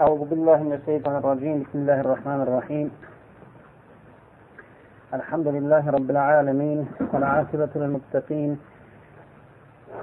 أعوذ 0.00 0.24
بالله 0.30 0.62
من 0.62 0.72
الشيطان 0.72 1.16
الرجيم. 1.16 1.62
بسم 1.62 1.78
الله 1.78 2.00
الرحمن 2.00 2.40
الرحيم. 2.46 2.90
الحمد 5.14 5.48
لله 5.48 5.90
رب 5.90 6.10
العالمين 6.10 6.88
والعاقبة 7.12 7.72
للمتقين 7.76 8.58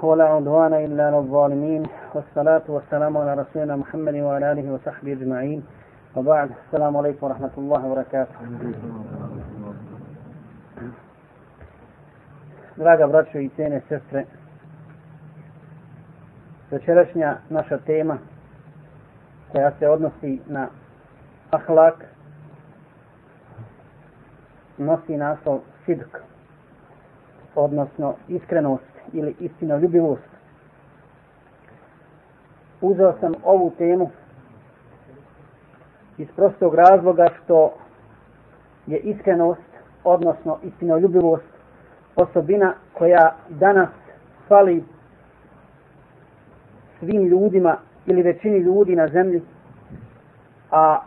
ولا 0.01 0.25
عدوان 0.25 0.73
إلا 0.73 1.03
على 1.07 1.17
الظالمين 1.17 1.83
والصلاة 2.13 2.65
والسلام 2.67 3.17
على 3.17 3.33
رسولنا 3.41 3.75
محمد 3.75 4.15
وعلى 4.15 4.51
آله 4.51 4.73
وصحبه 4.73 5.11
أجمعين. 5.13 5.59
وبعد 6.15 6.49
السلام 6.65 6.97
عليكم 6.97 7.25
ورحمة 7.27 7.53
الله 7.57 7.81
وبركاته. 7.85 8.37
Draga 12.77 13.07
braćo 13.07 13.39
i 13.39 13.49
cijene 13.49 13.81
sestre, 13.89 14.25
večerašnja 16.71 17.37
naša 17.49 17.77
tema 17.77 18.17
koja 19.51 19.71
se 19.79 19.89
odnosi 19.89 20.41
na 20.47 20.67
ahlak 21.51 22.05
nosi 24.77 25.17
naslov 25.17 25.59
sidk 25.85 26.17
odnosno 27.55 28.15
iskrenost 28.27 28.83
ili 29.13 29.35
istinoljubivost. 29.39 30.29
Uzeo 32.81 33.13
sam 33.19 33.33
ovu 33.43 33.71
temu 33.77 34.09
iz 36.17 36.27
prostog 36.35 36.75
razloga 36.75 37.27
što 37.43 37.73
je 38.87 38.99
iskrenost 38.99 39.61
odnosno 40.03 40.57
istinoljubivost 40.63 41.45
osobina 42.15 42.73
koja 42.93 43.35
danas 43.49 43.89
fali 44.47 44.83
svim 46.99 47.23
ljudima 47.27 47.77
ili 48.07 48.21
većini 48.21 48.57
ljudi 48.57 48.95
na 48.95 49.07
zemlji, 49.07 49.41
a 50.71 50.99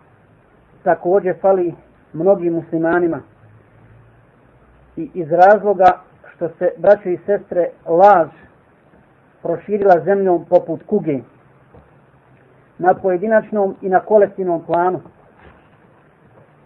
također 0.83 1.37
fali 1.41 1.75
mnogim 2.13 2.55
muslimanima. 2.55 3.21
I 4.97 5.11
iz 5.15 5.29
razloga 5.31 6.01
što 6.35 6.49
se 6.49 6.71
braće 6.77 7.13
i 7.13 7.19
sestre 7.27 7.69
laž 7.87 8.29
proširila 9.43 10.05
zemljom 10.05 10.45
poput 10.45 10.83
kuge 10.87 11.21
na 12.79 12.95
pojedinačnom 12.95 13.77
i 13.83 13.89
na 13.89 14.01
kolektivnom 14.01 14.65
planu 14.65 15.01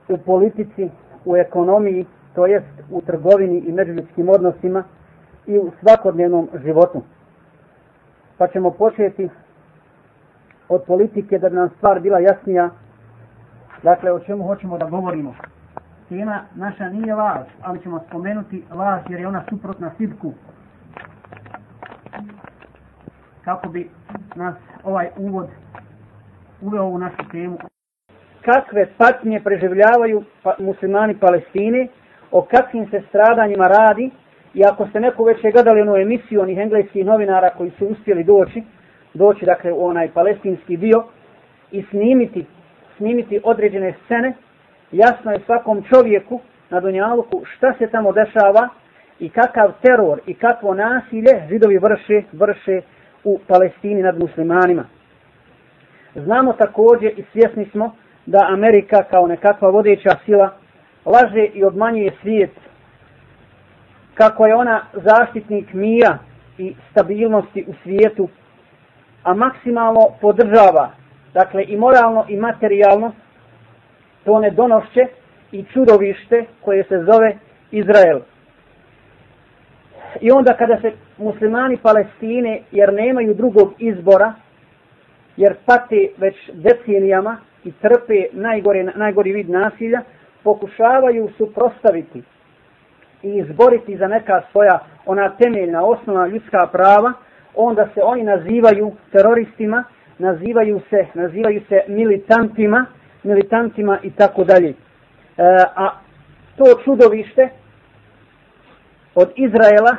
u 0.09 0.19
politici, 0.19 0.91
u 1.25 1.37
ekonomiji, 1.37 2.07
to 2.35 2.47
jest 2.47 2.83
u 2.91 3.01
trgovini 3.01 3.59
i 3.59 3.73
međuljudskim 3.73 4.29
odnosima 4.29 4.85
i 5.47 5.59
u 5.59 5.71
svakodnevnom 5.81 6.49
životu. 6.65 7.03
Pa 8.39 8.49
ćemo 8.49 8.71
početi 8.71 9.29
od 10.69 10.83
politike 10.87 11.39
da 11.39 11.49
bi 11.49 11.57
nam 11.57 11.71
stvar 11.77 12.01
bila 12.01 12.19
jasnija. 12.19 12.71
Dakle, 13.83 14.13
o 14.13 14.21
čemu 14.21 14.47
hoćemo 14.47 14.79
da 14.79 14.87
govorimo. 14.87 15.35
Tema 16.09 16.41
naša 16.55 16.89
nije 16.89 17.15
laž, 17.15 17.47
ali 17.63 17.83
ćemo 17.83 18.01
spomenuti 18.09 18.65
laž 18.71 19.01
jer 19.09 19.21
je 19.21 19.29
ona 19.29 19.43
suprotna 19.49 19.91
sidku. 19.97 20.33
Kako 23.45 23.69
bi 23.69 23.91
nas 24.35 24.55
ovaj 24.85 25.09
uvod 25.17 25.49
uveo 26.63 26.85
u 26.85 26.99
našu 26.99 27.29
temu. 27.31 27.59
Kakve 28.45 28.87
patnje 28.99 29.41
preživljavaju 29.41 30.25
pa, 30.43 30.55
muslimani 30.59 31.15
Palestine, 31.15 31.89
o 32.31 32.43
kakvim 32.43 32.87
se 32.91 33.03
stradanjima 33.09 33.65
radi, 33.65 34.11
i 34.55 34.63
ako 34.65 34.87
ste 34.89 35.01
neko 35.01 35.25
već 35.25 35.43
gledali 35.53 35.81
onu 35.81 35.97
emisiju 35.97 36.41
onih 36.41 36.59
engleskih 36.59 37.07
novinara 37.07 37.51
koji 37.51 37.71
su 37.71 37.87
uspjeli 37.87 38.25
doći, 38.25 38.63
doći 39.15 39.45
dakle 39.45 39.73
u 39.73 39.87
onaj 39.87 40.09
palestinski 40.09 40.77
dio 40.77 41.05
i 41.71 41.83
snimiti, 41.91 42.47
snimiti 42.97 43.41
određene 43.45 43.95
scene, 44.05 44.33
jasno 44.93 45.31
je 45.33 45.41
svakom 45.47 45.85
čovjeku 45.95 46.41
na 46.71 46.81
Dunjaluku 46.81 47.43
šta 47.57 47.75
se 47.79 47.87
tamo 47.87 48.13
dešava 48.13 48.69
i 49.19 49.29
kakav 49.29 49.73
teror 49.83 50.21
i 50.27 50.35
kakvo 50.35 50.75
nasilje 50.75 51.47
židovi 51.49 51.79
vrše, 51.79 52.23
vrše 52.33 52.81
u 53.25 53.39
Palestini 53.47 54.03
nad 54.03 54.19
muslimanima. 54.19 54.85
Znamo 56.15 56.53
također 56.53 57.13
i 57.17 57.25
svjesni 57.33 57.67
smo 57.71 57.95
da 58.27 58.39
Amerika 58.51 59.03
kao 59.11 59.27
nekakva 59.27 59.69
vodeća 59.71 60.11
sila 60.25 60.51
laže 61.05 61.45
i 61.55 61.65
obmanjuje 61.65 62.13
svijet 62.23 62.51
kako 64.15 64.47
je 64.47 64.55
ona 64.55 64.85
zaštitnik 64.93 65.73
mira 65.73 66.19
i 66.59 66.75
stabilnosti 66.91 67.65
u 67.69 67.73
svijetu 67.83 68.29
a 69.25 69.35
maksimalno 69.35 70.01
podržava, 70.21 70.91
dakle 71.35 71.65
i 71.69 71.77
moralno 71.77 72.25
i 72.29 72.37
materijalno, 72.37 73.13
to 74.25 74.39
ne 74.39 74.51
donošće 74.51 75.07
i 75.53 75.65
čudovište 75.73 76.45
koje 76.61 76.85
se 76.85 77.05
zove 77.13 77.37
Izrael. 77.71 78.21
I 80.21 80.31
onda 80.31 80.57
kada 80.57 80.81
se 80.81 80.93
muslimani 81.19 81.77
Palestine, 81.77 82.61
jer 82.71 82.93
nemaju 82.93 83.35
drugog 83.35 83.75
izbora, 83.79 84.33
jer 85.37 85.55
pate 85.67 86.09
već 86.17 86.51
decenijama 86.53 87.37
i 87.65 87.73
trpe 87.73 88.27
najgore, 88.33 88.85
najgori 88.95 89.33
vid 89.33 89.51
nasilja, 89.51 90.01
pokušavaju 90.43 91.29
suprostaviti 91.37 92.23
i 93.23 93.37
izboriti 93.37 93.97
za 93.97 94.09
neka 94.09 94.43
svoja 94.53 94.79
ona 95.07 95.37
temeljna 95.37 95.85
osnovna 95.85 96.27
ljudska 96.27 96.69
prava, 96.73 97.13
onda 97.57 97.89
se 97.95 98.01
oni 98.03 98.23
nazivaju 98.23 98.93
teroristima, 99.13 99.85
nazivaju 100.19 100.81
se, 100.91 101.07
nazivaju 101.15 101.61
se 101.69 101.81
militantima, 101.89 102.87
militantima 103.23 103.99
i 104.03 104.11
tako 104.11 104.45
dalje. 104.45 104.69
E, 104.69 104.75
a 105.77 105.91
to 106.57 106.65
čudovište 106.85 107.49
od 109.15 109.33
Izraela 109.37 109.97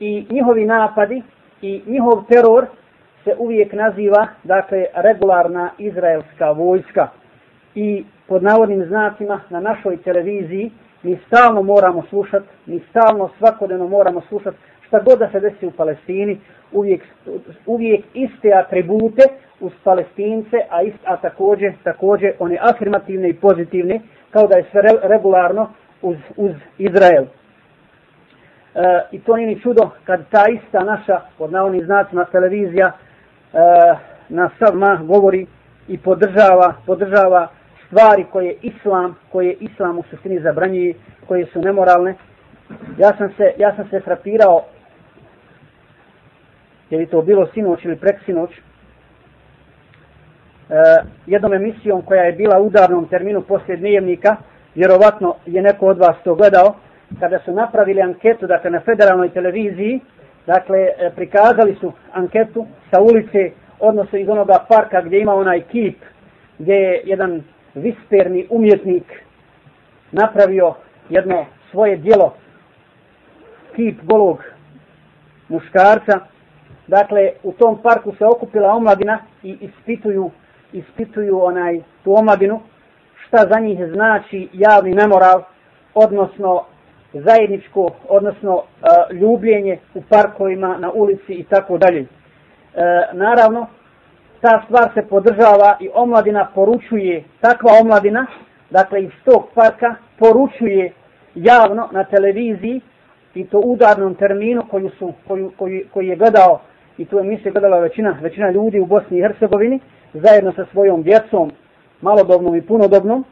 i 0.00 0.26
njihovi 0.30 0.64
napadi 0.64 1.22
i 1.62 1.82
njihov 1.86 2.24
teror 2.28 2.66
se 3.24 3.34
uvijek 3.38 3.72
naziva, 3.72 4.26
dakle, 4.44 4.84
regularna 4.94 5.70
izraelska 5.78 6.50
vojska. 6.50 7.08
I 7.74 8.04
pod 8.28 8.42
navodnim 8.42 8.84
znacima 8.84 9.40
na 9.50 9.60
našoj 9.60 9.96
televiziji 9.96 10.70
mi 11.02 11.18
stalno 11.26 11.62
moramo 11.62 12.02
slušati, 12.08 12.46
mi 12.66 12.82
stalno 12.90 13.30
svakodnevno 13.38 13.88
moramo 13.88 14.20
slušati 14.28 14.56
šta 14.86 15.00
god 15.00 15.18
da 15.18 15.30
se 15.30 15.40
desi 15.40 15.66
u 15.66 15.70
Palestini, 15.70 16.38
uvijek, 16.72 17.02
uvijek 17.66 18.04
iste 18.14 18.52
atribute 18.54 19.22
uz 19.60 19.72
Palestince, 19.84 20.56
a, 20.70 20.82
ist, 20.82 20.98
a 21.04 21.16
također, 21.16 21.72
također 21.84 22.32
one 22.38 22.58
afirmativne 22.60 23.28
i 23.28 23.34
pozitivne, 23.34 24.00
kao 24.30 24.46
da 24.46 24.56
je 24.56 24.64
sve 24.70 24.80
regularno 25.02 25.68
uz, 26.02 26.16
uz 26.36 26.52
Izrael. 26.78 27.24
E, 27.24 29.02
I 29.12 29.20
to 29.20 29.36
nije 29.36 29.48
ni 29.48 29.60
čudo 29.60 29.90
kad 30.04 30.20
ta 30.30 30.44
ista 30.48 30.84
naša, 30.84 31.20
pod 31.38 31.52
navodnim 31.52 31.84
znacima, 31.84 32.24
televizija 32.24 32.86
e, 32.86 33.58
na 34.28 34.50
savma 34.58 35.00
govori 35.02 35.46
i 35.88 35.98
podržava, 35.98 36.74
podržava 36.86 37.48
stvari 37.86 38.24
koje 38.32 38.56
islam, 38.62 39.16
koje 39.32 39.56
islam 39.60 39.98
u 39.98 40.02
suštini 40.10 40.40
zabranjuje, 40.40 40.94
koje 41.28 41.46
su 41.46 41.60
nemoralne. 41.60 42.14
Ja 42.98 43.12
sam 43.18 43.32
se, 43.36 43.52
ja 43.58 43.76
sam 43.76 43.88
se 43.88 44.00
frapirao 44.00 44.64
je 46.90 46.98
li 46.98 47.06
to 47.06 47.22
bilo 47.22 47.46
sinoć 47.54 47.84
ili 47.84 47.96
preksinoć, 47.96 48.50
e, 48.50 48.60
jednom 51.26 51.52
emisijom 51.52 52.02
koja 52.02 52.22
je 52.22 52.32
bila 52.32 52.60
u 52.60 52.66
udarnom 52.66 53.08
terminu 53.08 53.40
poslije 53.40 53.76
dnevnika, 53.76 54.36
vjerovatno 54.74 55.34
je 55.46 55.62
neko 55.62 55.86
od 55.86 55.98
vas 55.98 56.16
to 56.24 56.34
gledao, 56.34 56.74
kada 57.20 57.38
su 57.44 57.52
napravili 57.52 58.02
anketu, 58.02 58.46
dakle 58.46 58.70
na 58.70 58.80
federalnoj 58.80 59.28
televiziji, 59.28 60.00
dakle 60.46 60.78
e, 60.78 61.10
prikazali 61.16 61.76
su 61.80 61.92
anketu 62.12 62.66
sa 62.90 63.00
ulice, 63.00 63.50
odnosno 63.80 64.18
iz 64.18 64.28
onoga 64.28 64.64
parka 64.68 65.02
gdje 65.02 65.20
ima 65.20 65.34
onaj 65.34 65.60
kip, 65.60 65.96
gdje 66.58 66.74
je 66.74 67.02
jedan 67.04 67.42
visperni 67.74 68.46
umjetnik 68.50 69.04
napravio 70.12 70.74
jedno 71.08 71.46
svoje 71.70 71.96
dijelo, 71.96 72.34
kip 73.76 74.02
golog 74.02 74.44
muškarca, 75.48 76.20
dakle 76.86 77.32
u 77.42 77.52
tom 77.52 77.78
parku 77.82 78.14
se 78.18 78.24
okupila 78.24 78.72
omladina 78.72 79.18
i 79.42 79.56
ispituju 79.60 80.30
ispituju 80.72 81.44
onaj 81.44 81.80
tu 82.04 82.18
omladinu. 82.18 82.60
Šta 83.26 83.38
za 83.52 83.60
njih 83.60 83.78
znači 83.92 84.48
javni 84.52 84.94
nemoral 84.94 85.42
odnosno 85.94 86.64
zajedničko 87.12 87.90
odnosno 88.08 88.62
e, 88.62 89.14
ljubljenje 89.14 89.78
u 89.94 90.02
parkovima 90.08 90.76
na 90.78 90.90
ulici 90.92 91.32
i 91.32 91.44
tako 91.44 91.78
dalje. 91.78 92.00
E, 92.00 92.06
naravno 93.12 93.66
ta 94.40 94.62
stvar 94.64 94.90
se 94.94 95.08
podržava 95.08 95.76
i 95.80 95.88
omladina 95.94 96.48
poručuje 96.54 97.24
takva 97.40 97.72
omladina 97.82 98.26
dakle 98.70 99.02
iz 99.02 99.10
tog 99.24 99.48
parka 99.54 99.94
poručuje 100.18 100.92
javno 101.34 101.88
na 101.92 102.04
televiziji 102.04 102.80
i 103.34 103.46
to 103.46 103.58
udarnom 103.58 104.14
terminu 104.14 104.62
koju 104.70 104.90
su, 104.98 105.12
koju, 105.28 105.52
koju, 105.58 105.84
koji 105.92 106.08
je 106.08 106.16
gledao 106.16 106.60
i 106.98 107.04
tu 107.04 107.18
emisiju 107.18 107.52
gledala 107.52 107.78
većina, 107.78 108.18
većina 108.22 108.50
ljudi 108.50 108.80
u 108.80 108.86
Bosni 108.86 109.18
i 109.18 109.22
Hercegovini, 109.22 109.80
zajedno 110.12 110.52
sa 110.52 110.64
svojom 110.72 111.02
djecom, 111.02 111.50
malodobnom 112.00 112.56
i 112.56 112.62
punodobnom, 112.62 113.24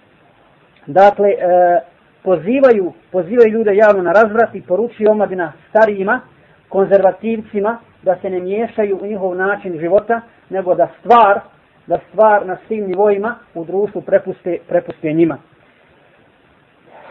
dakle, 0.87 1.29
e, 1.29 1.81
pozivaju, 2.23 2.93
pozivaju 3.13 3.51
ljude 3.51 3.77
javno 3.77 4.03
na 4.03 4.13
razvrat 4.13 4.55
i 4.55 4.63
poručuju 4.63 5.11
omladina 5.11 5.53
starijima, 5.69 6.21
konzervativcima, 6.69 7.79
da 8.03 8.17
se 8.23 8.31
ne 8.31 8.41
miješaju 8.41 8.99
u 9.03 9.07
njihov 9.07 9.37
način 9.37 9.79
života, 9.81 10.21
nego 10.51 10.75
da 10.75 10.89
stvar, 11.01 11.41
da 11.87 11.99
stvar 12.09 12.47
na 12.47 12.57
svim 12.67 12.87
nivoima 12.87 13.35
u 13.55 13.65
društvu 13.65 14.01
prepuste, 14.01 14.59
prepuste 14.69 15.13
njima. 15.13 15.39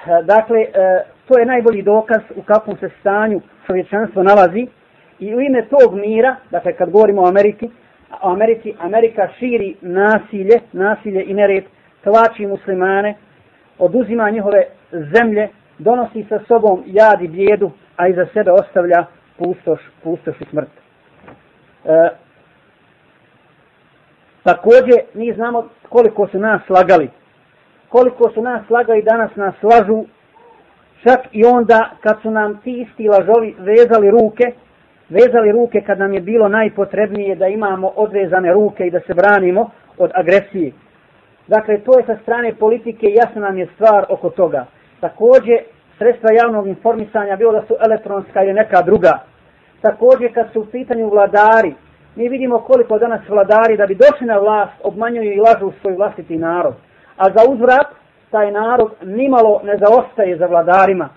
E, 0.06 0.24
dakle, 0.24 0.60
e, 0.62 1.04
to 1.28 1.40
je 1.40 1.46
najbolji 1.46 1.82
dokaz 1.82 2.22
u 2.36 2.42
kakvom 2.42 2.78
se 2.78 2.90
stanju 3.00 3.42
čovječanstvo 3.68 4.24
nalazi 4.24 4.68
i 5.20 5.36
u 5.36 5.42
ime 5.42 5.66
tog 5.66 5.96
mira, 5.96 6.36
dakle 6.52 6.74
kad 6.74 6.90
govorimo 6.90 7.22
o 7.22 7.28
Ameriki, 7.28 7.70
o 8.22 8.30
Americi, 8.30 8.74
Amerika 8.80 9.28
širi 9.40 9.76
nasilje, 9.82 10.60
nasilje 10.72 11.24
i 11.24 11.34
nered, 11.34 11.64
tlači 12.04 12.48
muslimane, 12.48 13.16
oduzima 13.80 14.30
njihove 14.30 14.66
zemlje, 14.92 15.50
donosi 15.78 16.26
sa 16.30 16.40
sobom 16.48 16.84
jad 16.86 17.22
i 17.22 17.28
bijedu, 17.28 17.72
a 17.98 18.08
iza 18.08 18.26
sebe 18.34 18.52
ostavlja 18.52 19.06
pustoš, 19.38 19.80
pustoš 20.04 20.42
i 20.42 20.46
smrt. 20.50 20.70
E, 21.86 22.10
također, 24.44 25.00
mi 25.14 25.34
znamo 25.34 25.70
koliko 25.90 26.28
su 26.28 26.40
nas 26.40 26.62
slagali. 26.68 27.10
Koliko 27.90 28.30
su 28.34 28.42
nas 28.42 28.68
slagali, 28.68 29.04
danas 29.04 29.36
nas 29.36 29.56
slažu, 29.60 30.06
čak 31.04 31.20
i 31.32 31.46
onda 31.46 31.90
kad 32.02 32.22
su 32.22 32.32
nam 32.32 32.62
ti 32.64 32.82
isti 32.82 33.08
lažovi 33.08 33.56
vezali 33.60 34.12
ruke, 34.12 34.44
vezali 35.14 35.52
ruke 35.52 35.82
kad 35.82 36.00
nam 36.00 36.14
je 36.14 36.22
bilo 36.22 36.48
najpotrebnije 36.48 37.36
da 37.36 37.48
imamo 37.48 37.88
odvezane 37.96 38.54
ruke 38.54 38.88
i 38.88 38.92
da 38.92 39.00
se 39.00 39.14
branimo 39.14 39.70
od 39.98 40.12
agresije. 40.14 40.72
Dakle, 41.48 41.78
to 41.78 42.00
je 42.00 42.06
sa 42.06 42.18
strane 42.22 42.56
politike 42.56 43.08
jasna 43.08 43.42
nam 43.42 43.58
je 43.58 43.68
stvar 43.76 44.06
oko 44.10 44.30
toga. 44.30 44.66
Također, 45.00 45.58
sredstva 45.98 46.30
javnog 46.34 46.68
informisanja, 46.68 47.36
bilo 47.36 47.52
da 47.52 47.62
su 47.68 47.76
elektronska 47.86 48.44
ili 48.44 48.54
neka 48.54 48.82
druga. 48.82 49.20
Također, 49.82 50.34
kad 50.34 50.48
su 50.54 50.62
u 50.62 50.66
pitanju 50.66 51.10
vladari, 51.10 51.74
mi 52.16 52.30
vidimo 52.30 52.60
koliko 52.60 53.00
danas 53.00 53.22
vladari 53.30 53.78
da 53.78 53.86
bi 53.86 53.96
došli 53.96 54.28
na 54.28 54.38
vlast 54.38 54.74
obmanjuju 54.84 55.34
i 55.34 55.40
lažu 55.40 55.72
svoj 55.82 55.96
vlastiti 55.96 56.38
narod. 56.38 56.74
A 57.18 57.26
za 57.26 57.52
uzvrat, 57.52 57.88
taj 58.32 58.52
narod 58.52 58.92
nimalo 59.04 59.62
ne 59.64 59.78
zaostaje 59.78 60.38
za 60.38 60.46
vladarima. 60.46 61.10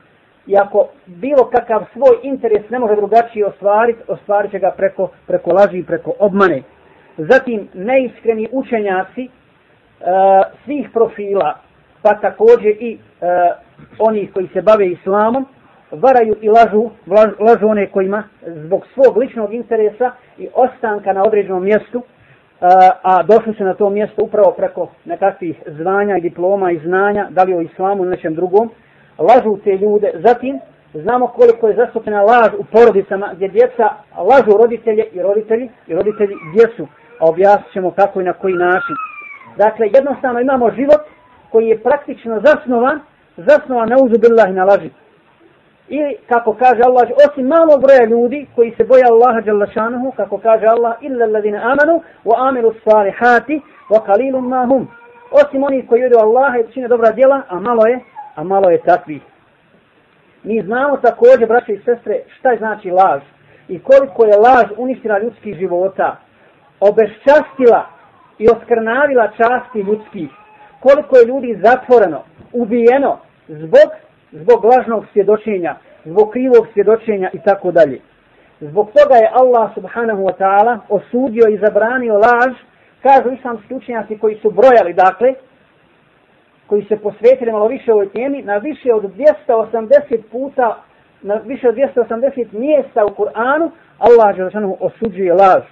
I 0.47 0.57
ako 0.57 0.89
bilo 1.07 1.51
kakav 1.51 1.85
svoj 1.93 2.19
interes 2.23 2.71
ne 2.71 2.79
može 2.79 2.97
drugačije 2.97 3.47
ostvariti, 3.47 4.03
ostvarit 4.09 4.51
će 4.51 4.59
ga 4.59 4.71
preko, 4.77 5.09
preko 5.27 5.51
laži 5.51 5.79
i 5.79 5.85
preko 5.85 6.13
obmane. 6.19 6.63
Zatim, 7.19 7.69
neiskreni 7.75 8.49
učenjaci, 8.53 9.29
uh, 9.29 10.07
svih 10.65 10.89
profila, 10.93 11.55
pa 12.03 12.15
također 12.15 12.77
i 12.81 12.99
e, 13.21 13.27
oni 13.99 14.27
koji 14.27 14.49
se 14.53 14.63
bave 14.63 14.89
islamom, 14.89 15.47
varaju 15.91 16.37
i 16.41 16.49
lažu, 16.49 16.91
lažu 17.41 17.67
one 17.69 17.87
kojima 17.87 18.23
zbog 18.47 18.87
svog 18.95 19.17
ličnog 19.17 19.55
interesa 19.55 20.11
i 20.39 20.49
ostanka 20.55 21.13
na 21.13 21.23
određenom 21.23 21.65
mjestu, 21.65 21.99
uh, 21.99 22.05
a 23.03 23.23
došli 23.23 23.55
se 23.55 23.65
na 23.65 23.75
to 23.75 23.91
mjesto 23.91 24.25
upravo 24.25 24.51
preko 24.51 24.89
nekakvih 25.05 25.63
zvanja 25.67 26.17
i 26.17 26.21
diploma 26.21 26.71
i 26.71 26.79
znanja, 26.79 27.27
da 27.31 27.43
li 27.43 27.55
o 27.55 27.61
islamu 27.61 28.03
ili 28.03 28.11
nečem 28.11 28.35
drugom, 28.35 28.71
lažu 29.19 29.59
te 29.65 29.77
ljude. 29.77 30.13
Zatim, 30.15 30.61
znamo 30.95 31.27
koliko 31.27 31.69
je 31.69 31.77
zastupena 31.77 32.23
laž 32.23 32.49
u 32.59 32.65
porodicama 32.65 33.31
gdje 33.35 33.49
djeca 33.49 33.89
lažu 34.17 34.59
roditelje 34.59 35.05
i 35.13 35.23
roditelji 35.23 35.71
i 35.87 35.95
roditelji 35.95 36.35
djecu, 36.55 36.87
a 37.21 37.25
objasnit 37.29 37.73
ćemo 37.73 37.91
kako 37.91 38.21
i 38.21 38.25
na 38.25 38.33
koji 38.33 38.55
način. 38.55 38.97
Dakle, 39.57 39.87
jednostavno 39.95 40.41
imamo 40.41 40.71
život 40.71 41.01
koji 41.51 41.67
je 41.67 41.83
praktično 41.83 42.41
zasnovan, 42.45 43.01
zasnovan 43.37 43.89
na 43.89 43.97
uzubillahi 43.97 44.53
na 44.53 44.65
laži. 44.65 44.91
I 45.89 46.17
kako 46.29 46.55
kaže 46.55 46.81
Allah, 46.83 47.09
osim 47.29 47.47
malo 47.47 47.79
broja 47.79 48.05
ljudi 48.05 48.47
koji 48.55 48.75
se 48.77 48.85
boja 48.85 49.07
Allaha 49.11 49.41
Đalašanuhu, 49.41 50.13
kako 50.17 50.39
kaže 50.39 50.67
Allah, 50.67 50.95
illa 51.01 51.25
alladine 51.25 51.59
amanu, 51.59 52.03
wa 52.25 52.49
amiru 52.49 52.75
salihati, 52.85 53.63
wa 53.91 54.07
kalilum 54.07 54.49
mahum. 54.49 54.89
Osim 55.31 55.65
oni 55.65 55.87
koji 55.87 56.01
vjeruju 56.01 56.21
Allaha 56.21 56.59
i 56.59 56.73
čine 56.73 56.89
dobra 56.89 57.11
djela, 57.11 57.43
a 57.49 57.61
malo 57.61 57.87
je, 57.87 58.01
a 58.37 58.45
malo 58.45 58.71
je 58.71 58.83
takvih. 58.83 59.23
Mi 60.43 60.63
znamo 60.63 60.97
također, 60.97 61.49
braće 61.49 61.73
i 61.73 61.83
sestre, 61.85 62.21
šta 62.39 62.51
je 62.51 62.59
znači 62.59 62.91
laž 62.91 63.23
i 63.69 63.79
koliko 63.79 64.25
je 64.25 64.37
laž 64.37 64.67
uništila 64.77 65.19
ljudskih 65.19 65.57
života, 65.57 66.17
obeščastila 66.81 67.87
i 68.39 68.49
oskrnavila 68.49 69.29
časti 69.29 69.79
ljudskih. 69.81 70.31
Koliko 70.81 71.17
je 71.17 71.27
ljudi 71.27 71.61
zatvoreno, 71.65 72.23
ubijeno 72.53 73.19
zbog, 73.49 73.91
zbog 74.33 74.65
lažnog 74.65 75.05
svjedočenja, 75.13 75.77
zbog 76.05 76.31
krivog 76.31 76.67
svjedočenja 76.73 77.31
i 77.33 77.39
tako 77.45 77.71
dalje. 77.71 78.01
Zbog 78.61 78.87
toga 78.87 79.17
je 79.17 79.33
Allah 79.33 79.75
subhanahu 79.75 80.23
wa 80.23 80.35
ta'ala 80.39 80.79
osudio 80.89 81.49
i 81.49 81.59
zabranio 81.59 82.15
laž, 82.15 82.55
kažu 83.03 83.35
islamski 83.35 83.75
učenjaci 83.75 84.19
koji 84.19 84.39
su 84.43 84.51
brojali, 84.51 84.93
dakle, 84.93 85.35
koji 86.68 86.84
se 86.84 86.98
posvetili 86.98 87.52
malo 87.52 87.68
više 87.68 87.94
ovoj 87.94 88.10
temi, 88.10 88.42
na 88.42 88.58
više 88.58 88.94
od 88.94 89.04
280 89.48 90.22
puta, 90.32 90.78
na 91.22 91.36
više 91.46 91.70
od 91.70 91.76
280 91.76 92.46
mjesta 92.52 93.06
u 93.06 93.10
Kur'anu, 93.10 93.70
Allah 94.00 94.38
je 94.38 94.50
osuđuje 94.80 95.34
laž. 95.34 95.64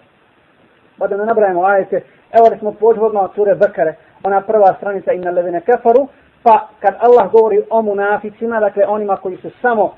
Pa 0.98 1.08
da 1.08 1.18
ne 1.18 1.26
nabrajamo 1.26 1.64
ajete, 1.64 2.02
Evo 2.32 2.50
da 2.50 2.58
smo 2.58 2.72
pođvodno 2.72 3.20
od 3.20 3.32
sure 3.36 3.56
Bekare, 3.56 3.96
ona 4.24 4.42
prva 4.42 4.74
stranica 4.78 5.14
inna 5.14 5.32
levine 5.32 5.62
kefaru, 5.62 6.08
pa 6.44 6.68
kad 6.80 6.96
Allah 7.00 7.32
govori 7.32 7.62
o 7.70 7.82
munaficima, 7.82 8.60
dakle 8.60 8.86
onima 8.88 9.16
koji 9.16 9.38
su 9.38 9.50
samo 9.62 9.84
uh, 9.84 9.94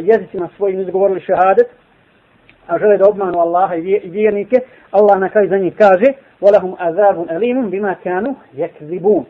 jezicima 0.00 0.48
svojim 0.56 0.80
izgovorili 0.80 1.20
šehadet, 1.20 1.66
a 2.66 2.78
žele 2.78 2.98
da 2.98 3.08
obmanu 3.08 3.40
Allaha 3.40 3.74
i 3.74 4.00
vjernike, 4.04 4.56
Allah 4.90 5.20
na 5.20 5.28
kraju 5.28 5.48
za 5.48 5.58
njih 5.58 5.76
kaže 5.78 6.12
وَلَهُمْ 6.40 6.74
أَذَابٌ 6.88 7.16
أَلِيمٌ 7.36 7.70
بِمَا 7.70 7.94
كَانُوا 8.04 8.34
يَكْذِبُونَ 8.54 9.24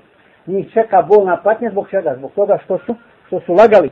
Njih 0.50 0.74
čeka 0.74 1.02
bolna 1.02 1.38
patnja 1.44 1.70
zbog 1.70 1.90
čega? 1.90 2.16
Zbog 2.18 2.32
toga 2.36 2.58
što 2.64 2.78
su, 2.78 2.96
što 3.28 3.40
su 3.40 3.54
lagali. 3.54 3.90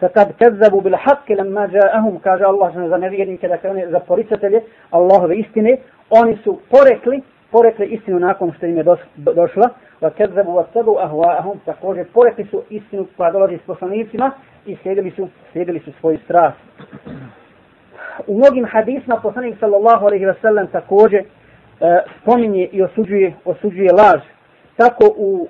Kad 0.00 0.36
kadzabu 0.38 0.80
bil 0.80 0.92
haqqi 0.92 1.36
lamma 1.38 1.68
ja'ahum 1.68 2.20
kaže 2.20 2.44
Allah 2.44 2.72
za 2.88 2.96
nevjernike 2.96 3.48
da 3.48 3.54
dakle, 3.54 3.90
za 3.90 4.00
poricatelje 4.00 4.60
Allahove 4.90 5.36
istine 5.36 5.76
oni 6.10 6.38
su 6.44 6.58
porekli 6.70 7.22
porekli 7.54 7.86
istinu 7.86 8.18
nakon 8.18 8.52
što 8.52 8.66
im 8.66 8.76
je 8.76 8.84
došla, 9.16 9.68
wa 10.00 10.10
kadzabu 10.18 10.52
wa 10.52 10.64
tabu 10.72 10.92
ahwa'ahum, 11.06 11.56
također 11.64 12.06
porekli 12.12 12.44
su 12.50 12.62
istinu 12.70 13.06
koja 13.16 13.30
dolazi 13.30 13.58
s 13.58 13.66
poslanicima 13.66 14.30
i 14.66 14.76
slijedili 14.82 15.10
su, 15.10 15.28
slijedili 15.52 15.80
su 15.80 15.92
svoj 16.00 16.18
strast. 16.24 16.58
U 18.26 18.36
mnogim 18.38 18.66
hadisma 18.66 19.16
poslanik 19.22 19.56
sallallahu 19.60 20.06
alaihi 20.06 20.26
wa 20.26 20.34
sallam 20.42 20.66
također 20.66 21.20
e, 21.20 21.24
spominje 22.22 22.68
i 22.72 22.82
osuđuje, 22.82 23.34
osuđuje 23.44 23.92
laž 23.92 24.20
Tako 24.77 25.13
u 25.17 25.41
uh, 25.41 25.47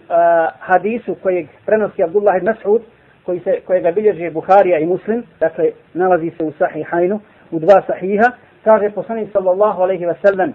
hadisu 0.59 1.15
kojeg 1.15 1.47
prenosi 1.65 2.03
Abdullah 2.03 2.37
ibn 2.37 2.47
Mas'ud, 2.47 2.81
koji 3.25 3.39
se, 3.39 3.59
kojega 3.65 3.91
bilježi 3.91 4.29
Buharija 4.29 4.79
i 4.79 4.85
Muslim, 4.85 5.23
dakle 5.39 5.71
nalazi 5.93 6.31
se 6.37 6.43
u 6.43 6.51
sahihajnu, 6.51 7.19
u 7.51 7.59
dva 7.59 7.81
sahiha, 7.87 8.31
kaže 8.63 8.89
poslanik 8.89 9.29
sallallahu 9.33 9.81
alaihi 9.81 10.05
wa 10.05 10.15
sallam, 10.21 10.53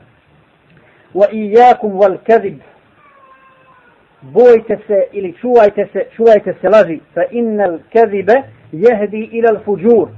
وإياكم 1.14 2.00
والكذب 2.00 2.58
bojte 4.32 4.78
se 4.86 5.06
ili 5.12 5.32
čuvajte 5.32 5.88
se, 5.92 6.06
čuvajte 6.16 6.54
se 6.60 6.68
laži, 6.68 7.00
fa 7.14 7.22
innal 7.30 7.78
kadhiba 7.92 8.34
yahdi 8.72 9.28
ila 9.32 9.50
al-fujur. 9.50 10.08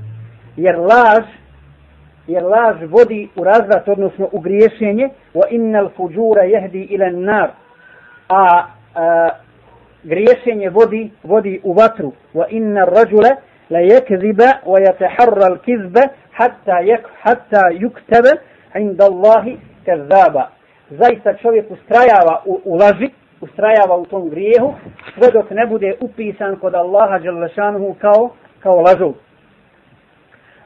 Jer 0.56 0.78
laž 0.78 1.24
jer 2.26 2.42
laž 2.42 2.76
vodi 2.90 3.28
u 3.36 3.44
razvrat, 3.44 3.88
odnosno 3.88 4.28
u 4.32 4.40
griješenje, 4.40 5.08
wa 5.34 5.46
innal 5.50 5.90
fujura 5.96 6.42
yahdi 6.42 6.86
ila 6.90 7.06
an-nar. 7.06 7.50
A, 8.33 8.65
a 8.95 9.29
griješenje 10.03 10.69
vodi 10.69 11.11
vodi 11.23 11.59
u 11.63 11.73
vatru. 11.73 12.11
Wa 12.33 12.45
inna 12.49 12.81
ar-rajula 12.81 13.35
la 13.69 13.79
yakdhiba 13.79 14.49
wa 14.65 14.79
yataharra 14.79 15.45
al-kizba 15.51 16.01
hatta 16.31 16.79
yak 16.79 17.05
hatta 17.21 17.61
yuktaba 17.71 18.33
'inda 18.75 19.05
Allahi 19.05 19.57
kadhaba. 19.85 20.49
zaista 20.91 21.33
čovjek 21.33 21.71
ustrajava 21.71 22.41
u, 22.45 22.61
u 22.65 22.75
laži, 22.75 23.09
ustrajava 23.41 23.95
u 23.97 24.05
tom 24.05 24.29
grijehu, 24.29 24.73
sve 25.13 25.31
dok 25.31 25.49
ne 25.49 25.65
bude 25.65 25.95
upisan 25.99 26.55
kod 26.55 26.75
Allaha 26.75 27.19
Đalešanuhu 27.19 27.95
kao, 28.01 28.29
kao 28.59 28.81
lažov. 28.81 29.13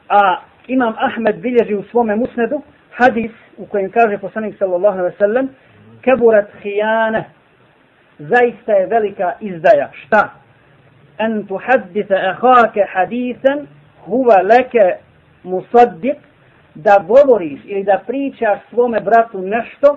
A 0.08 0.40
Imam 0.66 0.94
Ahmed 0.98 1.36
bilježi 1.36 1.74
u 1.74 1.82
svome 1.82 2.16
musnedu 2.16 2.62
hadis 2.92 3.30
u 3.58 3.66
kojem 3.66 3.90
kaže 3.90 4.18
poslanik 4.18 4.58
sallallahu 4.58 4.98
alaihi 4.98 5.16
sallam 5.18 5.48
keburat 6.02 6.48
hijane 6.62 7.24
zaista 8.18 8.72
je 8.72 8.86
velika 8.86 9.32
izdaja. 9.40 9.90
Šta? 9.92 10.30
En 11.18 11.46
tuhaddite 11.46 12.14
ehake 12.14 12.84
hadisen 12.92 13.66
huva 14.04 14.42
leke 14.42 14.96
musaddik 15.42 16.16
da 16.74 17.04
govoriš 17.06 17.60
ili 17.64 17.84
da 17.84 18.02
pričaš 18.06 18.58
svome 18.70 19.00
bratu 19.00 19.42
nešto 19.42 19.96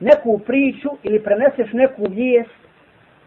neku 0.00 0.38
priču 0.38 0.88
ili 1.02 1.22
preneseš 1.22 1.72
neku 1.72 2.04
vijest 2.10 2.60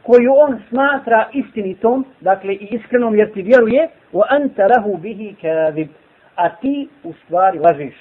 koju 0.04 0.34
on 0.36 0.62
smatra 0.70 1.30
istinitom, 1.34 2.06
dakle 2.22 2.54
i 2.54 2.68
iskrenom 2.72 3.16
jer 3.16 3.34
ti 3.34 3.42
vjeruje, 3.42 3.88
wa 4.14 4.24
anta 4.30 4.68
lahu 4.68 4.98
bihi 4.98 5.36
kadhib. 5.42 5.88
A 6.36 6.50
ti 6.50 6.90
u 7.04 7.14
stvari 7.14 7.60
lažiš. 7.60 7.96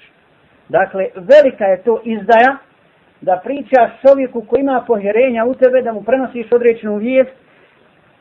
Dakle, 0.68 1.06
velika 1.16 1.64
je 1.64 1.82
to 1.82 2.00
izdaja 2.04 2.56
da 3.22 3.40
pričaš 3.44 3.90
čovjeku 4.06 4.44
koji 4.48 4.60
ima 4.60 4.84
pohjerenja 4.86 5.44
u 5.44 5.54
tebe, 5.54 5.82
da 5.82 5.92
mu 5.92 6.02
prenosiš 6.02 6.52
određenu 6.52 6.96
vijest 6.96 7.30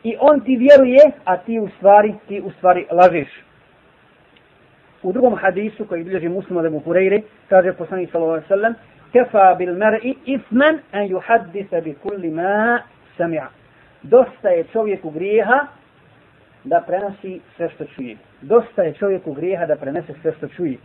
i 0.03 0.15
on 0.19 0.39
ti 0.39 0.55
vjeruje, 0.55 1.11
a 1.25 1.37
ti 1.37 1.59
u 1.59 1.69
stvari, 1.77 2.13
ti 2.27 2.41
u 2.45 2.51
stvari 2.51 2.85
lažeš. 2.91 3.29
U 5.03 5.11
drugom 5.11 5.35
hadisu 5.35 5.85
koji 5.85 6.03
bilježi 6.03 6.29
muslima 6.29 6.61
da 6.61 6.69
mu 6.69 6.79
Hureyre, 6.79 7.21
kaže 7.49 7.73
poslanik 7.73 8.11
sallallahu 8.11 8.33
alaihi 8.33 8.47
sallam, 8.47 8.73
kefa 9.11 9.55
bil 9.57 9.73
mar'i 9.73 10.15
isman 10.25 10.79
an 10.91 11.07
yuhaddisa 11.07 11.83
bi 11.83 11.93
kulli 11.93 12.29
ma 12.29 12.79
sami'a. 13.17 13.47
Dosta 14.03 14.49
je 14.49 14.63
čovjeku 14.63 15.09
grijeha 15.09 15.67
da 16.63 16.83
prenosi 16.87 17.41
sve 17.55 17.69
što 17.69 17.85
čuje. 17.85 18.17
Dosta 18.41 18.83
je 18.83 18.93
čovjeku 18.93 19.33
grijeha 19.33 19.65
da 19.65 19.75
prenese 19.75 20.13
sve 20.21 20.33
što 20.37 20.47
čuje. 20.47 20.77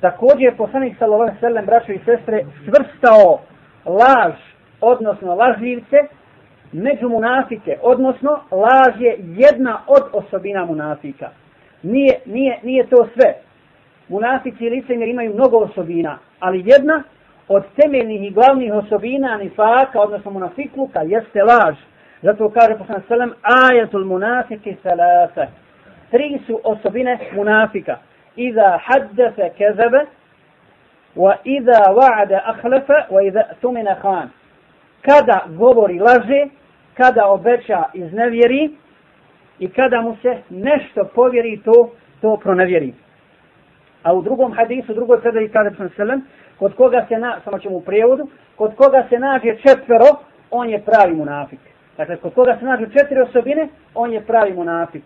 Također 0.00 0.42
je 0.42 0.56
poslanik 0.56 0.98
sallallahu 0.98 1.22
alejhi 1.22 1.36
ve 1.40 1.48
sellem 1.48 1.66
braćo 1.66 1.92
i 1.92 1.98
sestre 2.04 2.44
svrstao 2.64 3.40
laž 3.84 4.34
odnosno 4.80 5.34
lažljivce 5.34 5.96
među 6.72 7.08
munafike 7.08 7.78
odnosno 7.82 8.30
laž 8.50 9.00
je 9.00 9.16
jedna 9.18 9.80
od 9.86 10.02
osobina 10.12 10.64
munafika. 10.64 11.28
Nije, 11.82 12.18
nije, 12.26 12.58
nije 12.62 12.86
to 12.86 13.08
sve. 13.14 13.34
Munafici 14.08 14.64
i 14.64 14.70
licemjer 14.70 15.08
imaju 15.08 15.34
mnogo 15.34 15.56
osobina, 15.56 16.18
ali 16.40 16.62
jedna 16.66 17.02
od 17.48 17.62
temeljnih 17.76 18.22
i 18.22 18.30
glavnih 18.30 18.74
osobina 18.74 19.36
nifaka, 19.36 20.00
odnosno 20.00 20.30
munafikluka, 20.30 21.00
jeste 21.02 21.42
laž. 21.42 21.76
Zato 22.22 22.50
kaže 22.50 22.78
poslanik 22.78 23.04
sallam, 23.08 23.32
ajatul 23.42 24.04
munafike 24.04 24.76
salasa. 24.82 25.46
Tri 26.10 26.38
su 26.46 26.60
osobine 26.64 27.18
munafika. 27.34 27.96
إذا 28.37 28.77
حدث 28.77 29.41
كذب 29.59 30.07
وإذا 31.15 31.89
وعد 31.89 32.31
أخلف 32.31 32.91
وإذا 33.09 33.55
ثمن 33.61 33.95
خان 33.95 34.29
kada 35.03 35.43
govori 35.47 35.99
laže, 35.99 36.47
kada 36.93 37.27
obeća 37.27 37.83
iznevjeri 37.93 38.71
i 39.59 39.69
kada 39.69 40.01
mu 40.01 40.15
se 40.21 40.37
nešto 40.49 41.03
povjeri, 41.15 41.61
to 41.65 41.89
to 42.21 42.37
pronevjeri. 42.37 42.93
A 44.03 44.13
u 44.13 44.21
drugom 44.21 44.53
hadisu, 44.53 44.91
u 44.91 44.95
drugoj 44.95 45.21
predaji 45.21 45.49
kaže 45.49 45.75
sam 45.77 45.89
selam, 45.89 46.21
kod 46.59 46.75
koga 46.75 47.05
se 47.09 47.17
na, 47.17 47.39
samo 47.43 47.59
ćemo 47.59 47.75
u 47.75 47.81
prijevodu, 47.81 48.27
kod 48.55 48.75
koga 48.75 49.05
se 49.09 49.19
nađe 49.19 49.55
četvero, 49.55 50.05
on 50.51 50.69
je 50.69 50.81
pravi 50.81 51.13
munafik. 51.15 51.59
Dakle, 51.97 52.17
kod 52.17 52.33
koga 52.33 52.57
se 52.59 52.65
nađe 52.65 52.85
četiri 52.85 53.21
osobine, 53.21 53.67
on 53.93 54.13
je 54.13 54.21
pravi 54.21 54.53
munafik. 54.53 55.03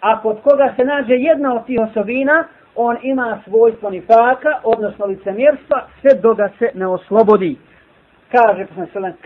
A 0.00 0.22
kod 0.22 0.40
koga 0.42 0.74
se 0.76 0.84
nađe 0.84 1.14
jedna 1.14 1.54
od 1.54 1.66
tih 1.66 1.80
osobina, 1.80 2.44
on 2.81 2.97
ima 3.03 3.41
svojstvo 3.47 3.89
nifaka, 3.89 4.59
odnosno 4.63 5.05
licemjerstva, 5.05 5.87
sve 6.01 6.13
do 6.21 6.33
ga 6.33 6.49
se 6.59 6.71
ne 6.73 6.87
oslobodi. 6.87 7.57
Kaže, 8.31 8.65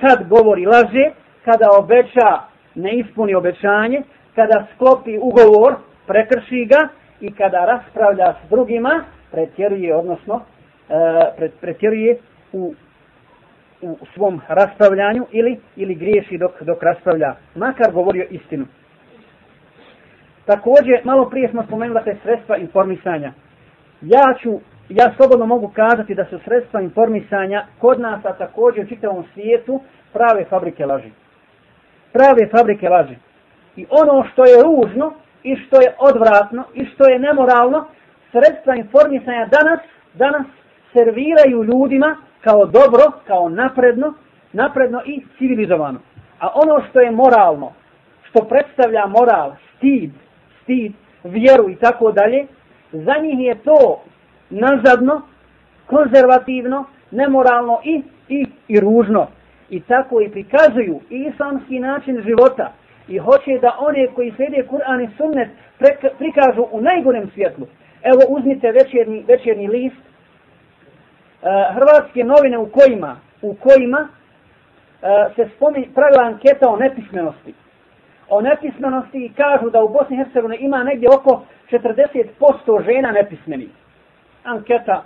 kad 0.02 0.28
govori 0.30 0.66
laže, 0.66 1.12
kada 1.46 1.68
obeća, 1.80 2.40
ne 2.76 2.96
ispuni 2.96 3.36
obećanje, 3.36 4.02
kada 4.36 4.68
sklopi 4.76 5.18
ugovor, 5.18 5.76
prekrši 6.08 6.66
ga 6.66 6.88
i 7.22 7.32
kada 7.32 7.66
raspravlja 7.66 8.34
s 8.46 8.50
drugima, 8.50 9.04
pretjeruje, 9.32 9.96
odnosno, 9.96 10.42
e, 11.40 11.50
pretjeruje 11.62 12.18
u, 12.54 12.74
u 13.82 13.98
svom 14.14 14.42
raspravljanju 14.48 15.26
ili 15.32 15.60
ili 15.76 15.96
griješi 15.96 16.38
dok, 16.38 16.62
dok 16.62 16.84
raspravlja, 16.84 17.36
makar 17.56 17.92
govorio 17.92 18.26
istinu. 18.30 18.66
Također, 20.46 21.02
malo 21.04 21.30
prije 21.30 21.50
smo 21.50 21.64
spomenuli 21.64 22.00
te 22.04 22.16
sredstva 22.24 22.58
informisanja. 22.58 23.34
Ja 24.04 24.36
ću, 24.42 24.60
ja 24.90 25.14
slobodno 25.18 25.46
mogu 25.46 25.72
kazati 25.76 26.16
da 26.16 26.26
su 26.26 26.40
sredstva 26.46 26.82
informisanja 26.82 27.66
kod 27.80 28.00
nas, 28.00 28.26
a 28.26 28.34
također 28.34 28.86
u 28.86 28.88
čitavom 28.88 29.24
svijetu, 29.34 29.82
prave 30.14 30.46
fabrike 30.50 30.86
laži. 30.86 31.12
Prave 32.14 32.50
fabrike 32.58 32.90
laži. 32.90 33.16
I 33.76 33.86
ono 33.90 34.26
što 34.32 34.46
je 34.46 34.64
ružno, 34.64 35.14
i 35.44 35.56
što 35.56 35.82
je 35.82 35.96
odvratno, 36.00 36.64
i 36.74 36.86
što 36.86 37.10
je 37.10 37.20
nemoralno, 37.20 37.86
sredstva 38.32 38.76
informisanja 38.76 39.46
danas, 39.46 39.80
danas 40.14 40.46
serviraju 40.94 41.64
ljudima 41.64 42.18
kao 42.42 42.66
dobro, 42.66 43.12
kao 43.28 43.50
napredno, 43.50 44.14
napredno 44.54 45.02
i 45.06 45.26
civilizovano. 45.38 46.00
A 46.40 46.50
ono 46.56 46.84
što 46.90 47.00
je 47.00 47.12
moralno, 47.12 47.72
što 48.30 48.48
predstavlja 48.48 49.06
moral, 49.06 49.52
stid, 49.78 50.12
stid, 50.64 50.94
vjeru 51.24 51.70
i 51.70 51.76
tako 51.76 52.12
dalje, 52.12 52.48
za 52.94 53.14
njih 53.22 53.40
je 53.40 53.56
to 53.56 54.02
nazadno, 54.50 55.22
konzervativno, 55.86 56.86
nemoralno 57.12 57.80
i, 57.84 58.02
i, 58.30 58.46
i 58.68 58.80
ružno. 58.80 59.28
I 59.70 59.80
tako 59.80 60.22
i 60.22 60.30
prikazuju 60.30 61.00
i 61.10 61.30
islamski 61.34 61.80
način 61.80 62.22
života. 62.22 62.72
I 63.08 63.18
hoće 63.18 63.60
da 63.62 63.78
one 63.80 64.08
koji 64.16 64.34
slijede 64.36 64.68
Kur'an 64.72 65.04
i 65.04 65.10
Sunnet 65.18 65.50
prikažu 66.18 66.68
u 66.72 66.82
najgorem 66.82 67.32
svjetlu. 67.34 67.68
Evo 68.04 68.22
uzmite 68.30 68.72
večerni, 68.72 69.26
večerni 69.28 69.68
list 69.68 69.96
uh, 69.98 71.76
Hrvatske 71.76 72.24
novine 72.24 72.58
u 72.58 72.66
kojima 72.66 73.18
u 73.44 73.54
kojima 73.54 74.08
e, 74.08 75.34
se 75.36 75.50
spominje 75.56 75.88
pravila 75.96 76.24
anketa 76.24 76.70
o 76.70 76.78
nepismenosti 76.78 77.54
o 78.34 78.42
nepismenosti 78.42 79.26
i 79.26 79.34
kažu 79.34 79.70
da 79.70 79.84
u 79.84 79.90
Bosni 79.90 80.16
i 80.16 80.18
Hercegovini 80.18 80.58
ima 80.66 80.84
negdje 80.84 81.10
oko 81.10 81.42
40% 81.72 82.86
žena 82.86 83.12
nepismeni. 83.12 83.70
Anketa, 84.44 85.04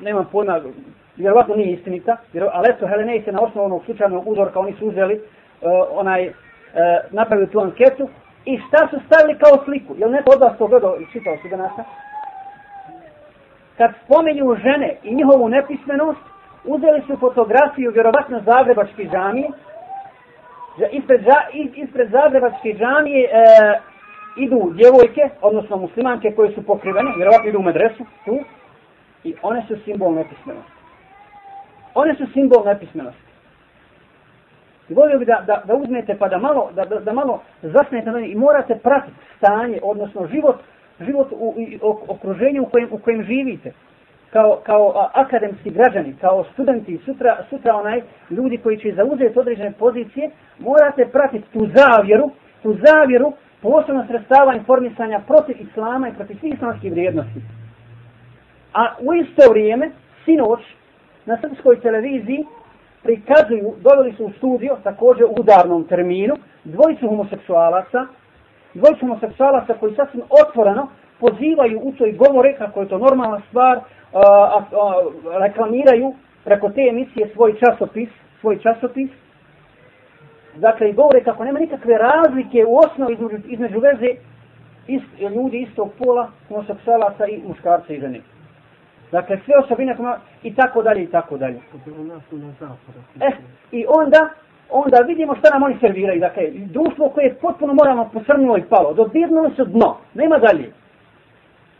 nemam 0.00 0.28
pojma, 0.32 0.60
vjerovatno 1.16 1.54
nije 1.54 1.72
istinita, 1.72 2.16
jer 2.32 2.44
Aleso 2.52 2.86
Helenej 2.86 3.22
se 3.22 3.32
na 3.32 3.40
osnovu 3.40 3.66
onog 3.66 3.84
slučajnog 3.84 4.28
uzorka, 4.28 4.60
oni 4.60 4.72
su 4.72 4.86
uzeli 4.86 5.14
uh, 5.14 5.20
onaj, 5.90 6.28
uh, 6.28 6.34
napravili 7.10 7.50
tu 7.50 7.60
anketu 7.60 8.08
i 8.44 8.58
šta 8.58 8.88
su 8.90 8.96
stavili 9.06 9.38
kao 9.38 9.64
sliku? 9.64 9.94
Jel 9.98 10.10
neko 10.10 10.30
od 10.34 10.40
vas 10.40 10.58
to 10.58 10.66
gledao 10.66 10.96
i 11.00 11.06
čitao 11.12 11.36
su 11.42 11.48
danas? 11.48 11.72
Kad 13.76 13.90
spomenju 14.04 14.54
žene 14.54 14.96
i 15.02 15.14
njihovu 15.14 15.48
nepismenost, 15.48 16.20
uzeli 16.64 17.02
su 17.06 17.16
fotografiju 17.16 17.90
vjerovatno 17.90 18.40
Zagrebački 18.40 19.08
džamije, 19.08 19.48
ispred, 20.92 21.24
ispred 21.74 22.10
Zagrebačke 22.10 22.74
džamije 22.78 23.24
e, 23.24 23.30
idu 24.36 24.72
djevojke, 24.74 25.28
odnosno 25.42 25.76
muslimanke 25.76 26.32
koje 26.36 26.52
su 26.52 26.62
pokrivene, 26.62 27.12
vjerovatno 27.16 27.48
idu 27.48 27.58
u 27.58 27.62
medresu, 27.62 28.04
tu, 28.24 28.38
i 29.24 29.34
one 29.42 29.62
su 29.68 29.76
simbol 29.84 30.14
nepismenosti. 30.14 30.72
One 31.94 32.14
su 32.14 32.26
simbol 32.32 32.64
nepismenosti. 32.64 33.26
I 34.88 34.94
volio 34.94 35.18
bi 35.18 35.24
da, 35.24 35.42
da, 35.46 35.62
da 35.64 35.74
uzmete 35.74 36.16
pa 36.18 36.28
da 36.28 36.38
malo, 36.38 36.70
da, 36.74 36.84
da, 36.84 37.00
da 37.00 37.12
malo 37.12 37.42
zasnete 37.62 38.10
na 38.10 38.20
i 38.20 38.34
morate 38.34 38.78
pratiti 38.82 39.16
stanje, 39.36 39.80
odnosno 39.82 40.26
život, 40.26 40.56
život 41.00 41.28
u, 41.32 41.54
u 41.82 41.98
okruženju 42.08 42.62
u 42.62 42.66
kojem, 42.66 42.88
u 42.90 42.98
kojem 42.98 43.22
živite 43.22 43.72
kao, 44.30 44.60
kao 44.66 44.92
a, 44.96 45.10
akademski 45.14 45.70
građani, 45.70 46.16
kao 46.20 46.44
studenti, 46.52 47.00
sutra, 47.04 47.44
sutra 47.50 47.76
onaj 47.76 48.02
ljudi 48.30 48.58
koji 48.58 48.78
će 48.78 48.94
zauzeti 48.96 49.38
određene 49.38 49.72
pozicije, 49.72 50.30
morate 50.58 51.08
pratiti 51.12 51.52
tu 51.52 51.66
zavjeru, 51.74 52.30
tu 52.62 52.76
zavjeru 52.84 53.32
posebno 53.62 54.06
sredstava 54.06 54.54
informisanja 54.54 55.20
protiv 55.26 55.56
islama 55.60 56.08
i 56.08 56.14
protiv 56.14 56.36
svih 56.40 56.54
islamskih 56.54 56.92
vrijednosti. 56.92 57.40
A 58.74 58.94
u 59.00 59.14
isto 59.14 59.50
vrijeme, 59.50 59.90
sinoć, 60.24 60.60
na 61.26 61.38
srpskoj 61.40 61.80
televiziji 61.80 62.44
prikazuju, 63.02 63.74
doveli 63.80 64.12
su 64.12 64.24
u 64.24 64.32
studio, 64.32 64.76
također 64.82 65.24
u 65.24 65.34
udarnom 65.40 65.84
terminu, 65.84 66.34
dvojicu 66.64 67.08
homoseksualaca, 67.08 68.06
dvojicu 68.74 69.00
homoseksualaca 69.00 69.74
koji 69.80 69.94
sasvim 69.94 70.22
otvoreno 70.42 70.88
pozivaju 71.20 71.80
u 71.82 71.92
toj 71.92 72.12
govore, 72.12 72.54
kako 72.58 72.80
je 72.80 72.88
to 72.88 72.98
normalna 72.98 73.40
stvar, 73.48 73.76
a, 73.76 73.82
a, 74.12 74.58
a, 74.58 74.92
reklamiraju 75.38 76.14
preko 76.44 76.68
te 76.70 76.86
emisije 76.90 77.30
svoj 77.34 77.54
časopis, 77.60 78.08
svoj 78.40 78.58
časopis. 78.58 79.10
Dakle, 80.56 80.90
i 80.90 80.92
govore 80.92 81.24
kako 81.24 81.44
nema 81.44 81.58
nikakve 81.58 81.98
razlike 81.98 82.64
u 82.68 82.76
osnovi 82.76 83.12
između, 83.12 83.36
između 83.48 83.80
veze 83.80 84.10
ist, 84.86 85.34
ljudi 85.36 85.58
istog 85.58 85.90
pola, 85.98 86.28
homoseksualaca 86.48 87.26
i 87.26 87.42
muškarca 87.48 87.92
i 87.92 88.00
žene. 88.00 88.20
Dakle, 89.12 89.38
sve 89.44 89.54
osobine 89.64 89.96
kuma, 89.96 90.18
i 90.42 90.54
tako 90.54 90.82
dalje 90.82 91.02
i 91.02 91.06
tako 91.06 91.36
dalje. 91.38 91.60
E, 93.20 93.30
i 93.72 93.84
onda, 93.88 94.28
onda 94.70 94.98
vidimo 95.06 95.36
šta 95.36 95.50
nam 95.52 95.62
oni 95.62 95.76
serviraju. 95.80 96.20
Dakle, 96.20 96.42
društvo 96.50 97.08
koje 97.08 97.24
je 97.24 97.34
potpuno 97.34 97.74
moralno 97.74 98.08
posrnulo 98.12 98.58
i 98.58 98.62
palo, 98.62 98.94
dodirnulo 98.94 99.50
se 99.56 99.64
dno, 99.64 99.96
nema 100.14 100.38
dalje. 100.38 100.72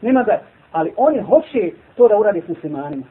Nema 0.02 0.22
da, 0.22 0.40
ali 0.72 0.92
oni 0.96 1.22
hoće 1.22 1.70
to 1.96 2.08
da 2.08 2.16
uradi 2.16 2.40
s 2.40 2.48
muslimanima. 2.48 3.04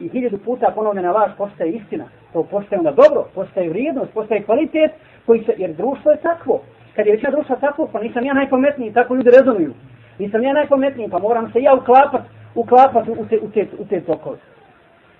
i 0.00 0.08
hiljadu 0.08 0.38
puta 0.38 0.72
ponovljena 0.74 1.12
laž 1.12 1.30
postaje 1.38 1.72
istina. 1.72 2.04
To 2.32 2.42
postaje 2.42 2.78
onda 2.78 2.90
dobro, 2.90 3.26
postaje 3.34 3.68
vrijednost, 3.68 4.12
postaje 4.12 4.42
kvalitet, 4.42 4.90
koji 5.26 5.44
se, 5.44 5.54
jer 5.56 5.72
društvo 5.72 6.10
je 6.10 6.16
takvo. 6.16 6.60
Kad 6.96 7.06
je 7.06 7.12
većina 7.12 7.30
društva 7.30 7.56
takvo, 7.56 7.88
pa 7.92 8.00
nisam 8.00 8.24
ja 8.24 8.34
najpametniji, 8.34 8.92
tako 8.92 9.14
ljudi 9.14 9.30
rezonuju. 9.30 9.72
Nisam 10.18 10.42
ja 10.42 10.52
najpametniji, 10.52 11.10
pa 11.10 11.18
moram 11.18 11.52
se 11.52 11.62
ja 11.62 11.74
uklapat, 11.74 12.22
uklapat 12.54 13.08
u 13.08 13.26
te, 13.28 13.38
u 13.42 13.50
te, 13.50 13.66
u 13.78 13.84
te 13.84 14.00
tokove. 14.00 14.38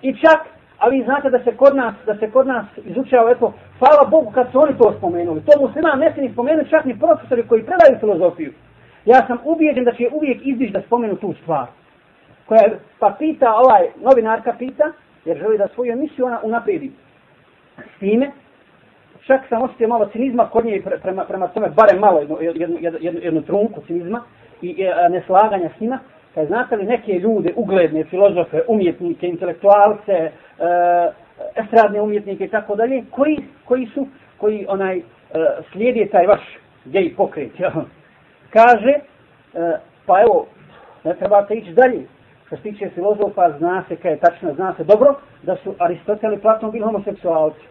I 0.01 0.13
čak, 0.13 0.39
a 0.77 0.89
vi 0.89 1.03
znate 1.03 1.29
da 1.29 1.39
se 1.43 1.55
kod 1.55 1.75
nas, 1.75 1.93
da 2.05 2.15
se 2.15 2.31
kod 2.31 2.47
nas 2.47 2.65
izučava, 2.77 3.31
eto, 3.31 3.53
hvala 3.79 4.09
Bogu 4.09 4.31
kad 4.31 4.51
su 4.51 4.59
oni 4.59 4.77
to 4.77 4.93
spomenuli. 4.97 5.41
To 5.41 5.61
muslima 5.61 5.95
ne 5.95 6.13
se 6.15 6.21
ni 6.21 6.31
spomenuli 6.31 6.69
čak 6.69 6.85
ni 6.85 6.99
profesori 6.99 7.47
koji 7.47 7.65
predaju 7.65 7.99
filozofiju. 7.99 8.53
Ja 9.05 9.27
sam 9.27 9.37
ubijeđen 9.43 9.83
da 9.83 9.93
će 9.93 10.09
uvijek 10.11 10.37
izdiš 10.43 10.71
da 10.71 10.81
spomenu 10.81 11.15
tu 11.15 11.33
stvar. 11.41 11.67
Koja, 12.45 12.61
pa 12.99 13.15
pita, 13.19 13.53
ovaj 13.55 13.87
novinarka 14.01 14.53
pita, 14.59 14.91
jer 15.25 15.37
želi 15.37 15.57
da 15.57 15.67
svoju 15.67 15.91
emisiju 15.91 16.25
ona 16.25 16.39
unapredi. 16.43 16.91
S 17.95 17.99
time, 17.99 18.31
čak 19.27 19.41
sam 19.49 19.61
osjetio 19.61 19.87
malo 19.87 20.05
cinizma 20.05 20.49
kod 20.49 20.65
nje 20.65 20.81
prema, 21.01 21.25
prema 21.25 21.47
tome, 21.47 21.69
barem 21.69 21.99
malo 21.99 22.19
jednu, 22.19 22.37
jednu, 22.41 22.77
jednu, 22.79 22.99
jednu, 23.01 23.19
jednu 23.23 23.41
trunku 23.41 23.81
cinizma 23.87 24.23
i, 24.61 24.69
e, 24.69 25.07
i 25.07 25.11
neslaganja 25.11 25.69
s 25.77 25.79
njima. 25.79 25.99
Kaj 26.33 26.45
znate 26.45 26.75
li 26.75 26.85
neke 26.85 27.13
ljude, 27.13 27.53
ugledne 27.55 28.03
filozofe, 28.03 28.61
umjetnike, 28.67 29.27
intelektualce, 29.27 30.13
e, 30.13 30.31
estradne 31.55 32.01
umjetnike 32.01 32.45
i 32.45 32.49
tako 32.49 32.75
dalje, 32.75 33.03
koji, 33.09 33.37
koji 33.65 33.85
su, 33.85 34.07
koji 34.37 34.65
onaj 34.69 34.97
e, 34.97 35.03
slijedi 35.71 36.09
taj 36.11 36.27
vaš 36.27 36.41
gej 36.85 37.15
pokret, 37.15 37.59
ja? 37.59 37.71
Kaže, 38.53 38.91
e, 38.91 39.77
pa 40.05 40.21
evo, 40.21 40.45
ne 41.03 41.15
trebate 41.15 41.53
ići 41.53 41.73
dalje. 41.73 42.07
Što 42.45 42.55
se 42.55 42.63
tiče 42.63 42.89
filozofa, 42.89 43.57
zna 43.57 43.83
se 43.87 43.95
kaj 43.95 44.11
je 44.11 44.19
tačno, 44.19 44.53
zna 44.53 44.73
se 44.77 44.83
dobro, 44.83 45.15
da 45.43 45.55
su 45.55 45.75
Aristotel 45.79 46.33
i 46.33 46.39
Platon 46.39 46.71
bili 46.71 46.85
homoseksualci. 46.85 47.65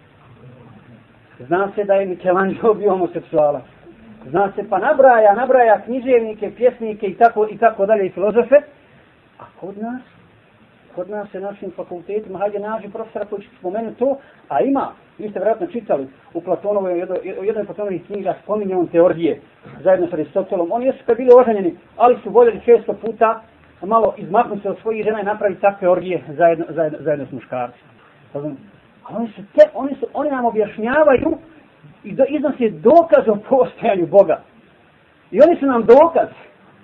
Zna 1.38 1.68
se 1.74 1.84
da 1.84 1.94
je 1.94 2.06
Michelangelo 2.06 2.74
bio 2.74 2.90
homoseksualac. 2.90 3.64
Zna 4.26 4.52
se 4.56 4.68
pa 4.68 4.78
nabraja, 4.78 5.34
nabraja 5.34 5.80
književnike, 5.84 6.50
pjesnike 6.56 7.06
i 7.06 7.16
tako 7.16 7.46
i 7.50 7.58
tako 7.58 7.86
dalje 7.86 8.06
i 8.06 8.10
filozofe. 8.10 8.56
A 9.38 9.44
kod 9.60 9.78
nas, 9.78 10.02
kod 10.94 11.10
nas 11.10 11.34
je 11.34 11.40
našim 11.40 11.70
fakultetima, 11.76 12.38
hajde 12.38 12.58
nađi 12.58 12.88
profesora 12.88 13.24
koji 13.24 13.42
će 13.42 13.48
spomenuti 13.58 13.98
to, 13.98 14.18
a 14.48 14.60
ima, 14.60 14.92
vi 15.20 15.30
ste 15.30 15.38
vjerojatno 15.38 15.66
čitali 15.66 16.08
u 16.34 16.40
Platonovoj, 16.40 17.06
u 17.40 17.44
jednoj 17.44 17.64
Platonovih 17.64 18.06
knjiga 18.06 18.34
spominje 18.42 18.76
on 18.76 18.86
teorije 18.86 19.40
zajedno 19.82 20.06
sa 20.06 20.16
Aristotelom. 20.16 20.72
Oni 20.72 20.86
jesu 20.86 20.98
kad 21.06 21.16
bili 21.16 21.30
oženjeni, 21.40 21.76
ali 21.96 22.18
su 22.22 22.30
voljeli 22.30 22.60
često 22.64 22.92
puta 22.92 23.42
malo 23.86 24.14
izmaknuti 24.16 24.62
se 24.62 24.70
od 24.70 24.78
svojih 24.82 25.04
žena 25.04 25.20
i 25.20 25.24
napraviti 25.24 25.60
takve 25.60 25.88
orgije 25.88 26.22
zajedno, 26.28 26.64
zajedno, 26.68 26.98
zajedno 27.00 27.26
s 27.26 27.32
muškarcima. 27.32 27.90
A 29.04 29.16
oni 29.16 29.28
su 29.28 29.42
te, 29.54 29.62
oni 29.74 29.94
su, 29.94 30.06
oni 30.12 30.30
nam 30.30 30.44
objašnjavaju 30.44 31.38
i 32.04 32.12
do, 32.12 32.24
iznose 32.28 32.70
dokaz 32.70 33.28
o 33.28 33.38
postojanju 33.48 34.06
Boga. 34.06 34.40
I 35.30 35.40
oni 35.42 35.56
su 35.60 35.66
nam 35.66 35.84
dokaz, 35.84 36.28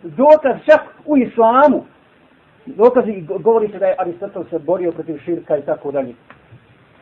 dokaz 0.02 0.56
čak 0.64 0.80
u 1.04 1.16
islamu. 1.16 1.84
Dokazi, 2.66 3.24
govori 3.40 3.68
se 3.68 3.78
da 3.78 3.86
je 3.86 3.96
Aristotel 3.98 4.44
se 4.50 4.58
borio 4.58 4.92
protiv 4.92 5.18
širka 5.24 5.56
i 5.56 5.62
tako 5.62 5.90
dalje 5.90 6.14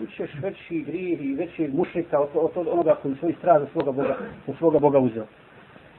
učeš 0.00 0.30
veći 0.42 0.84
grijeh 0.86 1.20
i 1.20 1.34
veći 1.34 1.70
mušlika 1.74 2.20
od, 2.20 2.28
od, 2.34 2.50
od 2.54 2.68
onoga 2.68 2.94
koji 3.02 3.14
svoj 3.14 3.34
strah 3.38 3.60
za 3.60 3.66
svoga 3.72 3.92
Boga, 3.92 4.16
za 4.46 4.52
svoga 4.58 4.78
Boga 4.78 4.98
uzeo. 4.98 5.24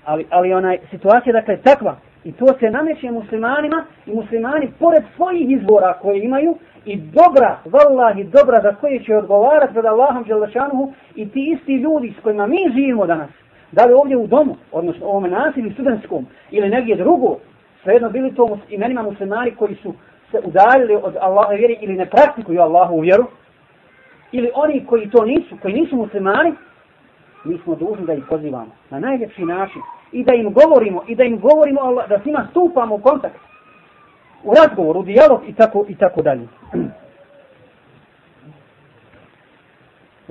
Ali, 0.05 0.25
ali 0.29 0.53
onaj, 0.53 0.77
situacija 0.89 1.33
dakle 1.33 1.57
takva, 1.57 1.95
i 2.23 2.31
to 2.31 2.45
se 2.59 2.69
nameće 2.69 3.11
muslimanima, 3.11 3.85
i 4.05 4.11
muslimani 4.11 4.71
pored 4.79 5.03
svojih 5.15 5.51
izbora 5.51 5.93
koje 6.01 6.23
imaju, 6.23 6.57
i 6.85 6.97
dobra, 6.97 7.57
vallahi 7.65 8.23
dobra 8.23 8.61
za 8.61 8.75
koje 8.75 9.03
će 9.03 9.15
odgovarati 9.15 9.73
pred 9.73 9.85
Allahom 9.85 10.23
Đelešanuhu 10.23 10.93
i 11.15 11.29
ti 11.29 11.57
isti 11.57 11.75
ljudi 11.75 12.13
s 12.19 12.23
kojima 12.23 12.47
mi 12.47 12.57
živimo 12.75 13.05
danas, 13.05 13.29
da 13.71 13.85
li 13.85 13.93
ovdje 13.93 14.17
u 14.17 14.27
domu, 14.27 14.55
odnosno 14.71 15.05
u 15.05 15.09
ovome 15.09 15.29
nasilju 15.29 15.74
studentskom 15.74 16.25
ili 16.51 16.70
negdje 16.70 16.96
drugo, 16.96 17.37
svejedno 17.83 18.09
bili 18.09 18.35
to 18.35 18.59
imenima 18.70 19.03
muslimani 19.03 19.51
koji 19.51 19.75
su 19.75 19.93
se 20.31 20.39
udaljili 20.43 20.96
od 20.96 21.15
Allaha 21.22 21.53
vjeri 21.53 21.77
ili 21.81 21.93
ne 21.93 22.05
praktikuju 22.05 22.61
Allahu 22.61 23.00
vjeru, 23.00 23.25
ili 24.31 24.51
oni 24.53 24.85
koji 24.85 25.09
to 25.09 25.25
nisu, 25.25 25.57
koji 25.61 25.74
nisu 25.74 25.96
muslimani, 25.96 26.53
mi 27.44 27.57
smo 27.64 27.75
dužni 27.75 28.05
da 28.05 28.14
ih 28.14 28.24
pozivamo 28.29 28.72
na 28.90 29.00
najljepši 29.00 29.46
način 29.46 29.81
i 30.11 30.24
da 30.24 30.33
im 30.33 30.53
govorimo 30.53 31.03
i 31.07 31.16
da 31.16 31.24
im 31.24 31.40
govorimo 31.40 31.94
da 32.09 32.20
s 32.20 32.25
njima 32.25 32.48
stupamo 32.51 32.96
u 32.96 33.00
kontakt 33.00 33.35
u 34.44 34.53
razgovor, 34.53 34.98
u 34.98 35.03
dijalog 35.03 35.42
i 35.48 35.53
tako, 35.53 35.85
i 35.88 35.96
tako 35.96 36.22
dalje. 36.22 36.48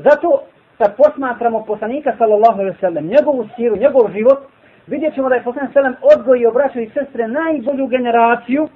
Zato 0.07 0.43
kad 0.79 0.97
posmatramo 0.97 1.65
poslanika 1.65 2.15
sallallahu 2.19 2.61
alaihi 2.61 2.79
sallam, 2.81 3.07
njegovu 3.07 3.49
siru, 3.57 3.77
njegov 3.77 4.11
život, 4.13 4.39
vidjet 4.87 5.15
ćemo 5.15 5.29
da 5.29 5.35
je 5.35 5.45
poslanik 5.45 5.73
sallam 5.73 5.95
odgoj 6.17 6.41
i 6.41 6.47
obraćao 6.47 6.83
i 6.83 6.91
sestre 6.91 7.29
najbolju 7.29 7.87
generaciju, 7.87 8.69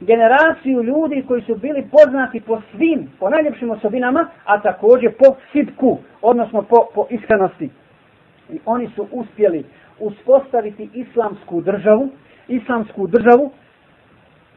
generaciju 0.00 0.82
ljudi 0.82 1.24
koji 1.28 1.42
su 1.42 1.54
bili 1.54 1.88
poznati 1.90 2.40
po 2.40 2.60
svim, 2.70 3.10
po 3.18 3.30
najljepšim 3.30 3.70
osobinama, 3.70 4.28
a 4.44 4.60
također 4.60 5.12
po 5.18 5.36
sitku, 5.52 5.98
odnosno 6.22 6.62
po, 6.62 6.86
po 6.94 7.06
iskrenosti. 7.10 7.70
I 8.52 8.58
oni 8.66 8.90
su 8.94 9.06
uspjeli 9.12 9.64
uspostaviti 9.98 10.88
islamsku 10.94 11.60
državu, 11.60 12.08
islamsku 12.48 13.06
državu 13.06 13.50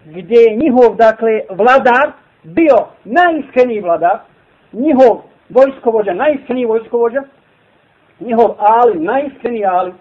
gdje 0.05 0.35
je 0.39 0.55
njihov, 0.55 0.95
dakle, 0.95 1.41
vladar 1.49 2.11
bio 2.43 2.77
najiskreniji 3.05 3.81
vladar, 3.81 4.19
njihov 4.73 5.21
vojskovođa, 5.49 6.13
najiskreniji 6.13 6.65
vojskovođa, 6.65 7.23
njihov 8.19 8.55
ali, 8.57 8.99
najiskreniji 8.99 9.65
ali, 9.65 9.93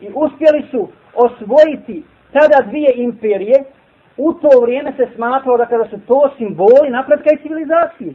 i 0.00 0.08
uspjeli 0.14 0.62
su 0.70 0.88
osvojiti 1.14 2.04
tada 2.32 2.68
dvije 2.68 2.92
imperije, 2.96 3.64
u 4.16 4.32
to 4.32 4.60
vrijeme 4.62 4.92
se 4.96 5.08
smatralo 5.14 5.58
da 5.58 5.66
kada 5.66 5.84
su 5.84 5.96
to 6.06 6.30
simboli 6.38 6.90
napretka 6.90 7.30
i 7.32 7.42
civilizacije. 7.42 8.14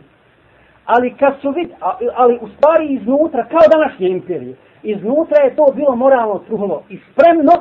Ali 0.86 1.14
kad 1.14 1.34
su 1.42 1.52
vid, 1.52 1.70
ali 2.16 2.40
u 2.42 2.48
stvari 2.48 2.88
iznutra, 2.88 3.46
kao 3.46 3.62
današnje 3.72 4.08
imperije, 4.10 4.56
iznutra 4.84 5.44
je 5.44 5.56
to 5.56 5.66
bilo 5.76 5.96
moralno 5.96 6.40
truhlo 6.40 6.84
i 6.90 7.00
spremno, 7.12 7.52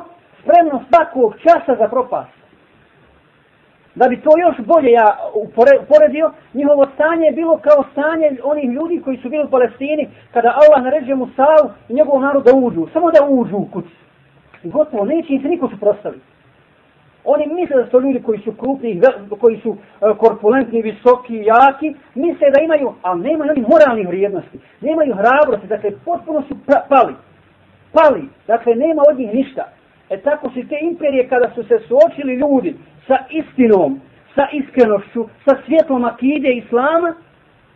spremno 0.41 0.83
svakog 0.89 1.35
časa 1.43 1.75
za 1.75 1.87
propast. 1.87 2.39
Da 3.95 4.07
bi 4.07 4.21
to 4.21 4.29
još 4.37 4.57
bolje 4.65 4.91
ja 4.91 5.17
uporedio, 5.83 6.31
njihovo 6.53 6.87
stanje 6.93 7.25
je 7.25 7.31
bilo 7.31 7.57
kao 7.57 7.83
stanje 7.91 8.37
onih 8.43 8.69
ljudi 8.69 9.01
koji 9.03 9.17
su 9.17 9.29
bili 9.29 9.43
u 9.45 9.49
Palestini, 9.49 10.09
kada 10.33 10.49
Allah 10.49 10.83
naređuje 10.83 11.15
Musavu 11.15 11.69
i 11.89 11.93
njegov 11.93 12.21
narod 12.21 12.43
da 12.43 12.51
uđu, 12.55 12.87
samo 12.93 13.11
da 13.11 13.25
uđu 13.29 13.57
u 13.57 13.67
kući. 13.73 13.95
I 14.63 14.69
gotovo, 14.69 15.05
neće 15.05 15.33
im 15.33 15.41
se 15.41 15.47
niko 15.47 15.69
suprostaviti. 15.69 16.28
Oni 17.23 17.47
misle 17.47 17.75
da 17.75 17.89
su 17.89 18.01
ljudi 18.01 18.21
koji 18.23 18.39
su 18.39 18.51
krupni, 18.51 19.01
koji 19.39 19.59
su 19.59 19.75
e, 19.75 20.13
korpulentni, 20.17 20.81
visoki, 20.81 21.35
jaki, 21.35 21.95
misle 22.15 22.47
da 22.55 22.63
imaju, 22.63 22.93
a 23.01 23.15
nemaju 23.15 23.51
oni 23.51 23.65
moralnih 23.69 24.07
vrijednosti, 24.07 24.59
nemaju 24.81 25.15
hrabrosti, 25.15 25.67
dakle, 25.67 25.91
potpuno 26.05 26.43
su 26.47 26.55
pali. 26.89 27.13
Pali, 27.91 28.23
dakle, 28.47 28.75
nema 28.75 29.01
od 29.11 29.19
njih 29.19 29.33
ništa. 29.33 29.63
E 30.09 30.17
tako 30.17 30.49
su 30.49 30.67
te 30.69 30.77
imperije 30.81 31.27
kada 31.27 31.49
su 31.55 31.63
se 31.63 31.79
suočili 31.87 32.33
ljudi 32.35 32.75
sa 33.07 33.17
istinom, 33.29 33.99
sa 34.35 34.47
iskrenošću, 34.51 35.27
sa 35.45 35.55
svjetlom 35.65 36.05
akide 36.05 36.49
islama, 36.49 37.13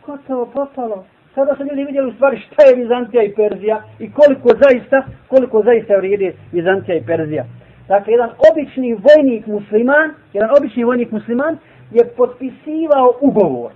gotovo 0.06 0.45
propalo. 0.45 1.06
Sada 1.36 1.56
su 1.56 1.63
ljudi 1.63 1.84
vidjeli 1.84 2.10
u 2.10 2.13
stvari 2.13 2.41
šta 2.45 2.63
je 2.63 2.75
Vizantija 2.75 3.23
i 3.23 3.36
Perzija 3.36 3.84
i 3.99 4.12
koliko 4.12 4.49
zaista, 4.63 5.03
koliko 5.27 5.63
zaista 5.63 5.95
vrijede 5.95 6.34
Vizantija 6.51 6.97
i 6.97 7.06
Perzija. 7.06 7.45
Dakle, 7.88 8.13
jedan 8.13 8.30
obični 8.52 8.93
vojnik 8.93 9.48
musliman, 9.48 10.13
jedan 10.34 10.50
obični 10.58 10.84
vojnik 10.84 11.12
musliman 11.12 11.58
je 11.91 12.06
potpisivao 12.17 13.13
ugovor 13.22 13.72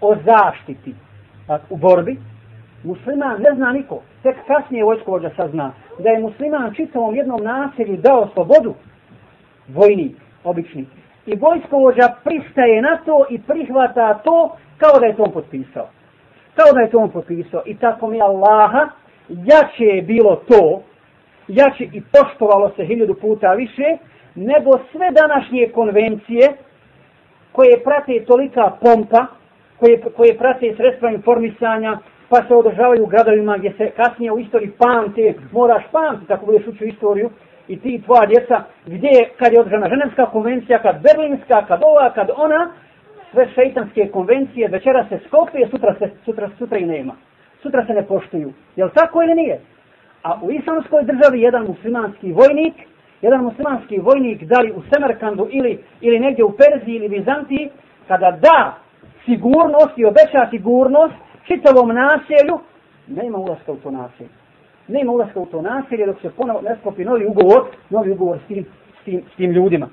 o 0.00 0.14
zaštiti 0.24 0.94
dakle, 1.48 1.66
u 1.70 1.76
borbi. 1.76 2.18
Musliman 2.84 3.40
ne 3.40 3.54
zna 3.54 3.72
niko, 3.72 4.02
tek 4.22 4.36
kasnije 4.46 4.84
vojskovođa 4.84 5.30
sazna 5.36 5.72
da 5.98 6.10
je 6.10 6.20
musliman 6.20 6.74
čitavom 6.74 7.14
jednom 7.14 7.40
naselju 7.42 7.96
dao 7.96 8.28
slobodu 8.34 8.74
vojnik, 9.68 10.16
obični. 10.44 10.86
I 11.26 11.36
vojskovođa 11.36 12.08
pristaje 12.24 12.82
na 12.82 12.98
to 13.04 13.26
i 13.30 13.38
prihvata 13.42 14.14
to 14.14 14.56
kao 14.78 15.00
da 15.00 15.06
je 15.06 15.16
to 15.16 15.22
on 15.22 15.32
potpisao. 15.32 15.88
Kao 16.54 16.72
da 16.74 16.80
je 16.80 16.90
to 16.90 16.98
on 16.98 17.10
potpisao. 17.10 17.62
I 17.66 17.76
tako 17.76 18.06
mi 18.06 18.20
Allaha, 18.20 18.88
jače 19.28 19.84
je 19.84 20.02
bilo 20.02 20.36
to 20.36 20.82
jače 21.50 21.84
i 21.84 22.02
poštovalo 22.14 22.72
se 22.76 22.84
hiljadu 22.84 23.14
puta 23.14 23.52
više, 23.52 23.96
nego 24.34 24.70
sve 24.92 25.10
današnje 25.10 25.68
konvencije 25.74 26.52
koje 27.52 27.84
prate 27.84 28.24
tolika 28.26 28.72
pompa, 28.80 29.26
koje, 29.78 30.02
koje 30.16 30.38
prate 30.38 30.74
sredstva 30.76 31.10
informisanja, 31.10 31.98
pa 32.28 32.36
se 32.48 32.54
održavaju 32.54 33.02
u 33.02 33.06
gradovima 33.06 33.56
gdje 33.58 33.72
se 33.72 33.90
kasnije 33.90 34.32
u 34.32 34.38
istoriji 34.38 34.70
pamte, 34.70 35.34
moraš 35.52 35.82
pamti 35.92 36.26
tako 36.26 36.46
budeš 36.46 36.66
učio 36.66 36.86
istoriju, 36.86 37.30
i 37.68 37.80
ti 37.80 37.88
i 37.94 38.02
tvoja 38.02 38.26
djeca, 38.26 38.62
gdje 38.86 39.08
je, 39.08 39.28
kad 39.38 39.52
je 39.52 39.60
održana 39.60 39.88
ženevska 39.88 40.26
konvencija, 40.26 40.82
kad 40.82 41.02
berlinska, 41.02 41.66
kad 41.66 41.80
ova, 41.84 42.12
kad 42.14 42.30
ona, 42.36 42.72
sve 43.32 43.48
šeitanske 43.54 44.08
konvencije, 44.08 44.68
večera 44.68 45.06
se 45.08 45.18
skopije, 45.26 45.68
sutra, 45.70 45.94
se, 45.98 46.10
sutra, 46.24 46.50
sutra 46.58 46.78
i 46.78 46.86
nema. 46.86 47.14
Sutra 47.62 47.86
se 47.86 47.92
ne 47.92 48.02
poštuju. 48.02 48.52
Jel 48.76 48.88
tako 48.94 49.22
ili 49.22 49.34
nije? 49.34 49.60
A 50.22 50.38
u 50.42 50.50
islamskoj 50.50 51.02
državi 51.04 51.40
jedan 51.40 51.66
muslimanski 51.66 52.32
vojnik, 52.32 52.74
jedan 53.22 53.44
muslimanski 53.44 53.98
vojnik, 53.98 54.44
da 54.44 54.60
li 54.60 54.72
u 54.72 54.82
Semerkandu 54.94 55.48
ili, 55.50 55.78
ili 56.00 56.20
negdje 56.20 56.44
u 56.44 56.56
Perziji 56.56 56.94
ili 56.94 57.08
Bizantiji, 57.08 57.70
kada 58.08 58.30
da 58.30 58.74
sigurnost 59.24 59.92
i 59.96 60.04
obeća 60.04 60.48
sigurnost 60.50 61.14
čitavom 61.46 61.88
naselju, 61.88 62.58
nema 63.06 63.38
ulaska 63.38 63.72
u 63.72 63.76
to 63.76 63.90
naselje. 63.90 64.28
Nema 64.88 65.12
ulaska 65.12 65.40
u 65.40 65.46
to 65.46 65.62
naselje 65.62 66.06
dok 66.06 66.20
se 66.20 66.30
ponovo 66.36 66.60
ne 66.60 66.76
sklopi 66.80 67.04
novi 67.04 67.26
ugovor, 67.26 67.62
novi 67.90 68.10
ugovor 68.10 68.38
s 68.44 68.48
tim, 68.48 68.66
s 69.00 69.04
tim, 69.04 69.22
s 69.32 69.36
tim 69.36 69.50
ljudima. 69.50 69.88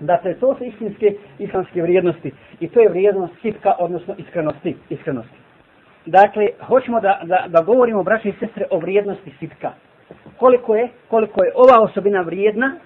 Dakle, 0.00 0.34
to 0.34 0.54
su 0.54 0.64
istinske 0.64 1.14
islamske 1.38 1.82
vrijednosti. 1.82 2.32
I 2.60 2.68
to 2.68 2.80
je 2.80 2.88
vrijednost 2.88 3.32
sitka, 3.42 3.74
odnosno 3.78 4.14
iskrenosti. 4.18 4.76
iskrenosti. 4.90 5.41
Dakle, 6.06 6.48
hoćemo 6.66 7.00
da, 7.00 7.20
da, 7.24 7.44
da 7.48 7.62
govorimo, 7.62 8.02
braći 8.02 8.28
i 8.28 8.34
sestre, 8.40 8.66
o 8.70 8.78
vrijednosti 8.78 9.32
sitka. 9.38 9.72
Koliko 10.36 10.74
je, 10.74 10.88
koliko 11.08 11.44
je 11.44 11.52
ova 11.54 11.82
osobina 11.82 12.20
vrijedna, 12.20 12.76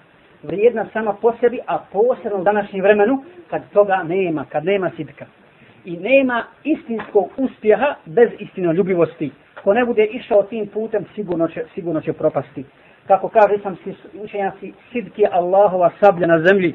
vrijedna 0.43 0.87
sama 0.93 1.13
po 1.13 1.33
sebi, 1.41 1.61
a 1.67 1.79
posebno 1.93 2.39
u 2.39 2.45
današnjem 2.45 2.83
vremenu, 2.83 3.25
kad 3.51 3.63
toga 3.73 4.03
nema, 4.03 4.45
kad 4.45 4.65
nema 4.65 4.91
sitka. 4.97 5.27
I 5.85 5.97
nema 5.97 6.45
istinskog 6.65 7.31
uspjeha 7.37 7.95
bez 8.05 8.29
istinoljubivosti. 8.39 9.31
Ko 9.65 9.75
ne 9.75 9.85
bude 9.85 10.05
išao 10.05 10.43
tim 10.43 10.67
putem, 10.67 11.05
sigurno 11.15 11.49
će, 11.49 11.65
sigurno 11.75 12.01
će 12.01 12.13
propasti. 12.13 12.65
Kako 13.07 13.29
kaže 13.29 13.59
sam 13.63 13.77
si 13.85 13.95
učenjaci, 14.19 14.73
sidk 14.93 15.19
je 15.19 15.29
Allahova 15.33 15.91
sablja 16.01 16.27
na 16.27 16.39
zemlji. 16.39 16.75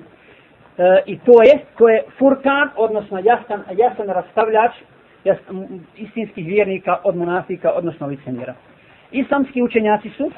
E, 0.77 1.01
I 1.05 1.19
to 1.19 1.43
je, 1.43 1.59
to 1.77 1.89
je 1.89 2.03
furkan, 2.17 2.69
odnosno 2.75 3.19
jasan, 3.23 3.63
jasan 3.77 4.07
rastavljač 4.07 4.71
istinskih 5.97 6.45
vjernika 6.45 6.97
od 7.03 7.15
monafika, 7.15 7.71
odnosno 7.71 8.07
licemjera. 8.07 8.53
Islamski 9.11 9.61
učenjaci 9.61 10.09
su 10.09 10.31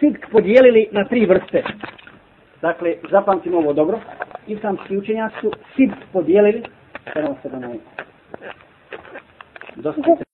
sidk 0.00 0.26
podijelili 0.32 0.88
na 0.92 1.04
tri 1.04 1.26
vrste. 1.26 1.62
Dakle, 2.62 2.94
zapamtimo 3.10 3.58
ovo 3.58 3.72
dobro. 3.72 4.00
Islamski 4.46 4.96
učenjaci 4.96 5.36
su 5.40 5.52
sidk 5.76 5.96
podijelili. 6.12 6.62
Evo 7.14 7.36
se 7.42 7.48
da 7.48 7.58
ne. 7.58 7.78
Dosta 9.76 10.31